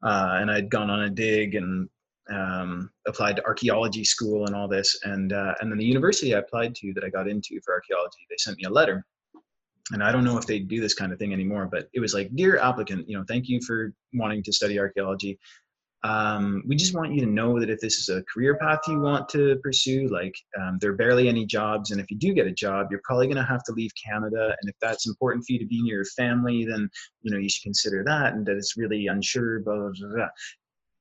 [0.03, 1.89] uh, and i'd gone on a dig and
[2.31, 6.39] um, applied to archaeology school and all this and uh, and then the university i
[6.39, 9.05] applied to that i got into for archaeology they sent me a letter
[9.91, 12.13] and i don't know if they do this kind of thing anymore but it was
[12.13, 15.37] like dear applicant you know thank you for wanting to study archaeology
[16.03, 18.99] um, we just want you to know that if this is a career path you
[18.99, 22.45] want to pursue, like um, there are barely any jobs, and if you do get
[22.45, 24.53] a job, you're probably going to have to leave Canada.
[24.61, 26.89] And if that's important for you to be near your family, then
[27.21, 29.61] you know you should consider that, and that it's really unsure.
[29.61, 30.09] Blah blah blah.
[30.09, 30.27] blah.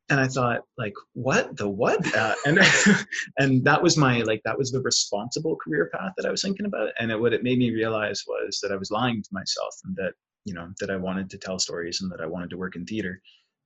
[0.08, 2.14] And I thought, like, what the what?
[2.14, 2.58] Uh, and
[3.38, 6.66] and that was my like that was the responsible career path that I was thinking
[6.66, 6.90] about.
[6.98, 9.96] And it, what it made me realize was that I was lying to myself, and
[9.96, 10.12] that
[10.44, 12.84] you know that I wanted to tell stories and that I wanted to work in
[12.84, 13.22] theater.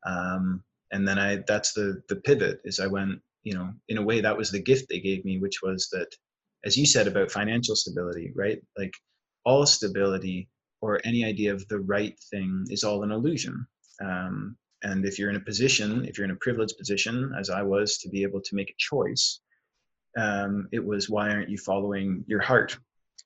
[0.07, 4.03] Um, and then i that's the the pivot is i went you know in a
[4.03, 6.09] way that was the gift they gave me which was that
[6.64, 8.92] as you said about financial stability right like
[9.44, 10.49] all stability
[10.81, 13.66] or any idea of the right thing is all an illusion
[14.03, 17.62] um, and if you're in a position if you're in a privileged position as i
[17.62, 19.40] was to be able to make a choice
[20.18, 22.79] um, it was why aren't you following your heart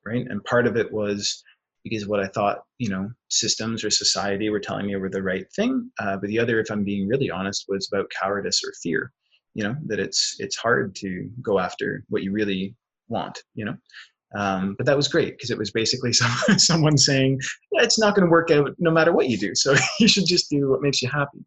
[0.05, 1.43] right and part of it was
[1.85, 5.47] because what I thought, you know, systems or society were telling me were the right
[5.55, 5.91] thing.
[5.99, 9.13] Uh, but the other, if I'm being really honest, was about cowardice or fear.
[9.55, 12.77] You know, that it's it's hard to go after what you really
[13.09, 13.43] want.
[13.55, 13.77] You know,
[14.37, 17.41] um, but that was great because it was basically someone, someone saying,
[17.73, 19.55] yeah, it's not going to work out no matter what you do.
[19.55, 21.39] So you should just do what makes you happy.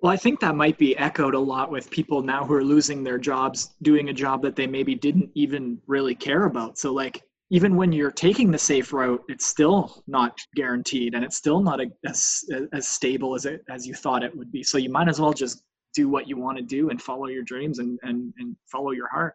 [0.00, 3.04] Well, I think that might be echoed a lot with people now who are losing
[3.04, 6.76] their jobs, doing a job that they maybe didn't even really care about.
[6.76, 11.36] So, like, even when you're taking the safe route, it's still not guaranteed, and it's
[11.36, 14.64] still not a, as as stable as it as you thought it would be.
[14.64, 15.62] So you might as well just
[15.94, 19.08] do what you want to do and follow your dreams and and, and follow your
[19.08, 19.34] heart.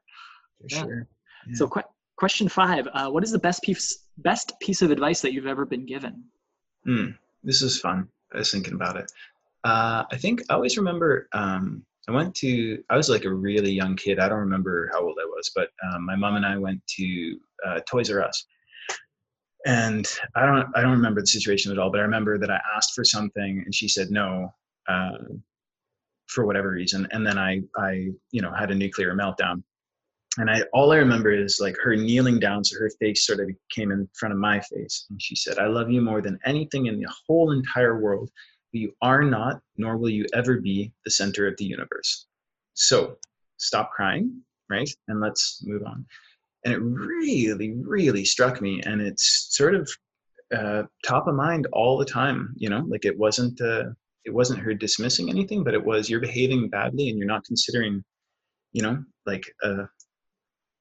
[0.59, 0.81] For yeah.
[0.81, 1.07] sure.
[1.47, 1.55] Yeah.
[1.55, 1.81] So qu-
[2.17, 5.65] question five: uh, What is the best piece best piece of advice that you've ever
[5.65, 6.23] been given?
[6.87, 8.07] Mm, this is fun.
[8.33, 9.11] I was thinking about it.
[9.63, 13.71] Uh, I think I always remember um, I went to, I was like a really
[13.71, 14.19] young kid.
[14.19, 17.39] I don't remember how old I was, but um, my mom and I went to
[17.65, 18.45] uh, Toys R Us.
[19.65, 22.59] And I don't, I don't remember the situation at all, but I remember that I
[22.75, 24.53] asked for something and she said no
[24.87, 25.17] uh,
[26.27, 27.05] for whatever reason.
[27.11, 29.63] And then I, I, you know, had a nuclear meltdown.
[30.37, 33.49] And I, all I remember is like her kneeling down, so her face sort of
[33.73, 36.85] came in front of my face, and she said, "I love you more than anything
[36.85, 38.29] in the whole entire world
[38.77, 42.27] you are not, nor will you ever be, the center of the universe.
[42.73, 43.17] So
[43.57, 44.89] stop crying, right?
[45.07, 46.05] And let's move on.
[46.65, 48.81] And it really, really struck me.
[48.85, 49.89] And it's sort of
[50.55, 53.85] uh, top of mind all the time, you know, like it wasn't, uh,
[54.25, 58.03] it wasn't her dismissing anything, but it was you're behaving badly and you're not considering,
[58.73, 59.85] you know, like, uh,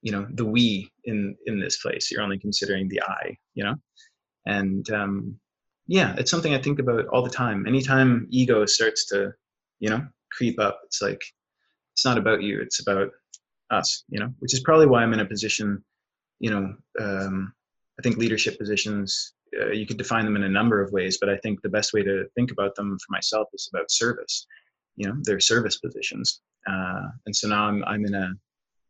[0.07, 2.11] you know, the we in, in this place.
[2.13, 3.75] You're only considering the I, you know?
[4.47, 5.41] And, um,
[5.89, 7.67] yeah, it's something I think about all the time.
[7.67, 9.33] Anytime ego starts to,
[9.81, 11.23] you know, creep up, it's like
[11.95, 13.09] it's not about you; it's about
[13.71, 14.05] us.
[14.09, 15.85] You know, which is probably why I'm in a position.
[16.41, 17.53] You know, um,
[17.99, 21.31] I think leadership positions uh, you could define them in a number of ways, but
[21.31, 24.47] I think the best way to think about them for myself is about service.
[24.97, 28.31] You know, they're service positions, uh, and so now I'm I'm in a,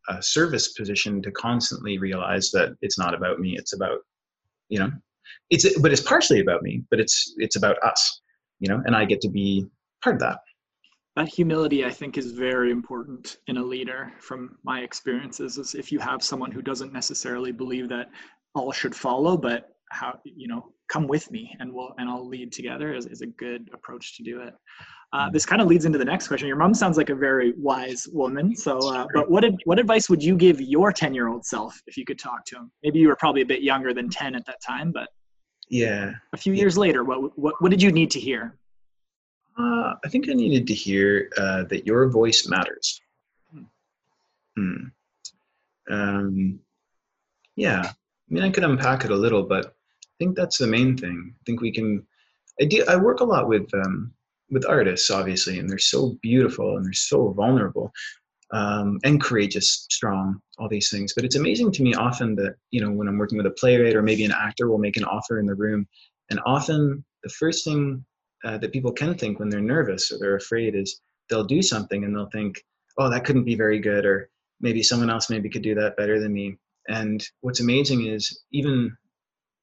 [0.08, 3.98] a service position to constantly realize that it's not about me; it's about
[4.68, 4.90] you know
[5.50, 8.20] it's but it's partially about me but it's it's about us
[8.60, 9.66] you know and i get to be
[10.02, 10.38] part of that.
[11.16, 15.90] That humility i think is very important in a leader from my experiences is if
[15.90, 18.10] you have someone who doesn't necessarily believe that
[18.54, 22.52] all should follow but how you know come with me and we'll and i'll lead
[22.52, 24.54] together is, is a good approach to do it
[25.12, 26.48] uh, this kind of leads into the next question.
[26.48, 28.54] Your mom sounds like a very wise woman.
[28.56, 31.96] So, uh, but what what advice would you give your ten year old self if
[31.96, 32.72] you could talk to him?
[32.82, 35.08] Maybe you were probably a bit younger than ten at that time, but
[35.68, 38.58] yeah, a few years later, what what what did you need to hear?
[39.58, 43.00] Uh, I think I needed to hear uh, that your voice matters.
[43.50, 43.62] Hmm.
[44.56, 44.84] hmm.
[45.90, 46.60] Um,
[47.56, 47.94] Yeah, I
[48.28, 51.34] mean, I could unpack it a little, but I think that's the main thing.
[51.34, 52.06] I think we can.
[52.60, 52.84] I do.
[52.88, 54.12] I work a lot with um,
[54.50, 57.92] with artists, obviously, and they're so beautiful and they're so vulnerable
[58.52, 61.12] um, and courageous, strong, all these things.
[61.14, 63.96] But it's amazing to me often that you know when I'm working with a playwright
[63.96, 65.86] or maybe an actor will make an offer in the room,
[66.30, 68.04] and often the first thing
[68.44, 72.04] uh, that people can think when they're nervous or they're afraid is they'll do something
[72.04, 72.62] and they'll think,
[72.98, 74.30] oh, that couldn't be very good, or
[74.60, 76.56] maybe someone else maybe could do that better than me.
[76.88, 78.96] And what's amazing is even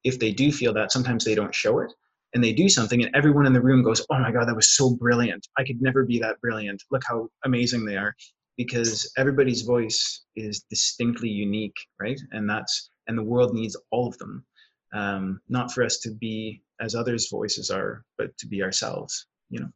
[0.04, 1.90] if they do feel that, sometimes they don't show it
[2.34, 4.76] and they do something and everyone in the room goes, oh my God, that was
[4.76, 5.46] so brilliant.
[5.56, 6.82] I could never be that brilliant.
[6.90, 8.14] Look how amazing they are.
[8.56, 12.20] Because everybody's voice is distinctly unique, right?
[12.30, 14.44] And that's, and the world needs all of them.
[14.92, 19.58] Um, not for us to be as others' voices are, but to be ourselves, you
[19.58, 19.68] know.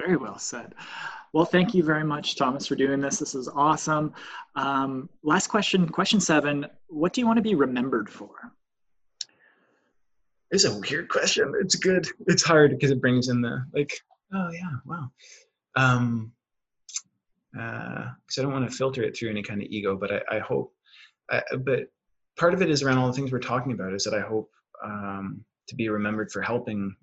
[0.00, 0.74] Very well said.
[1.34, 3.18] Well, thank you very much, Thomas, for doing this.
[3.18, 4.14] This is awesome.
[4.54, 6.66] Um, last question, question seven.
[6.86, 8.30] What do you want to be remembered for?
[10.50, 11.52] It's a weird question.
[11.60, 12.06] It's good.
[12.26, 13.92] It's hard because it brings in the like,
[14.34, 15.10] oh yeah, wow.
[15.76, 16.32] Um,
[17.52, 20.36] because uh, I don't want to filter it through any kind of ego, but I,
[20.36, 20.72] I hope.
[21.30, 21.88] I, but
[22.38, 23.94] part of it is around all the things we're talking about.
[23.94, 24.50] Is that I hope
[24.84, 26.94] um, to be remembered for helping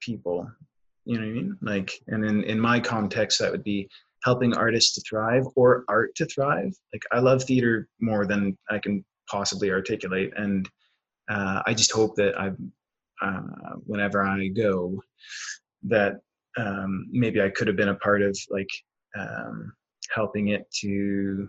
[0.00, 0.48] people
[1.08, 1.58] you know what I mean?
[1.62, 3.88] Like, and in, in my context, that would be
[4.24, 6.76] helping artists to thrive or art to thrive.
[6.92, 10.34] Like, I love theater more than I can possibly articulate.
[10.36, 10.68] And
[11.30, 12.50] uh, I just hope that I,
[13.22, 15.00] uh, whenever I go,
[15.84, 16.20] that
[16.56, 18.70] um, maybe I could have been a part of like
[19.16, 19.72] um,
[20.14, 21.48] helping it to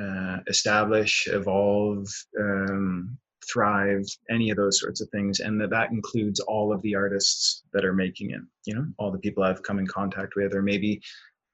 [0.00, 2.08] uh, establish, evolve,
[2.38, 3.18] um,
[3.50, 7.62] thrive any of those sorts of things and that that includes all of the artists
[7.72, 10.62] that are making it you know all the people i've come in contact with or
[10.62, 11.00] maybe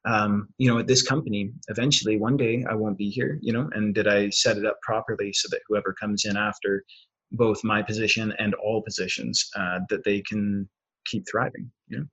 [0.04, 3.68] um, you know at this company eventually one day i won't be here you know
[3.72, 6.84] and did i set it up properly so that whoever comes in after
[7.32, 10.68] both my position and all positions uh, that they can
[11.06, 12.06] keep thriving you know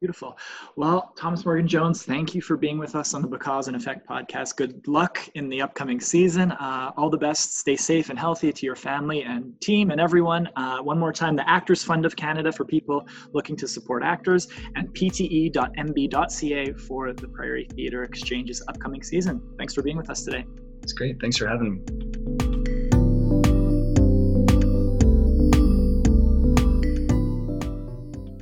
[0.00, 0.38] Beautiful.
[0.76, 4.08] Well, Thomas Morgan Jones, thank you for being with us on the Because and Effect
[4.08, 4.54] podcast.
[4.54, 6.52] Good luck in the upcoming season.
[6.52, 7.58] Uh, all the best.
[7.58, 10.48] Stay safe and healthy to your family and team and everyone.
[10.54, 14.46] Uh, one more time, the Actors Fund of Canada for people looking to support actors,
[14.76, 19.42] and pte.mb.ca for the Prairie Theatre Exchange's upcoming season.
[19.58, 20.44] Thanks for being with us today.
[20.80, 21.20] It's great.
[21.20, 22.37] Thanks for having me.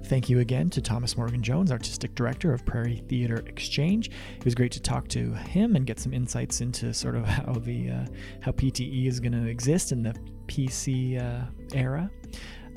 [0.07, 4.09] Thank you again to Thomas Morgan Jones, Artistic Director of Prairie Theatre Exchange.
[4.38, 7.54] It was great to talk to him and get some insights into sort of how
[7.54, 8.07] the uh,
[8.40, 10.14] how PTE is going to exist in the
[10.46, 12.09] PC uh, era.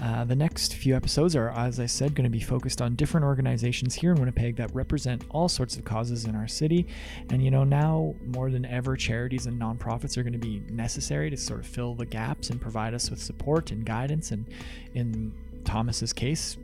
[0.01, 3.25] Uh, the next few episodes are, as I said, going to be focused on different
[3.25, 6.87] organizations here in Winnipeg that represent all sorts of causes in our city.
[7.29, 11.29] And, you know, now more than ever, charities and nonprofits are going to be necessary
[11.29, 14.31] to sort of fill the gaps and provide us with support and guidance.
[14.31, 14.47] And
[14.95, 15.31] in
[15.63, 16.57] Thomas's case,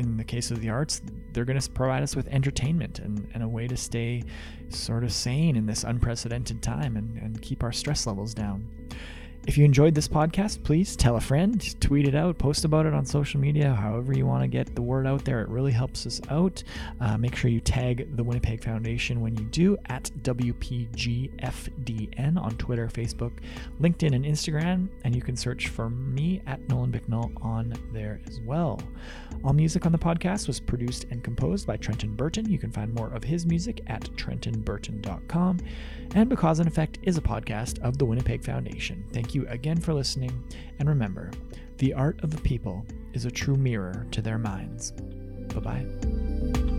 [0.00, 3.42] in the case of the arts, they're going to provide us with entertainment and, and
[3.42, 4.24] a way to stay
[4.70, 8.66] sort of sane in this unprecedented time and, and keep our stress levels down.
[9.50, 12.94] If you enjoyed this podcast, please tell a friend, tweet it out, post about it
[12.94, 15.40] on social media, however you want to get the word out there.
[15.40, 16.62] It really helps us out.
[17.00, 20.80] Uh, make sure you tag the Winnipeg Foundation when you do at WPGFDN
[22.40, 23.32] on Twitter, Facebook,
[23.80, 24.88] LinkedIn, and Instagram.
[25.02, 28.80] And you can search for me at Nolan Bicknell on there as well.
[29.42, 32.48] All music on the podcast was produced and composed by Trenton Burton.
[32.48, 35.58] You can find more of his music at trentonburton.com.
[36.14, 39.04] And Because and Effect is a podcast of the Winnipeg Foundation.
[39.12, 40.44] Thank you again for listening,
[40.78, 41.30] and remember,
[41.78, 44.92] the art of the people is a true mirror to their minds.
[45.54, 46.69] Bye bye.